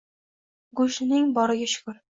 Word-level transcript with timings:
Go`shtning 0.81 1.31
boriga 1.39 1.73
shukur 1.77 2.05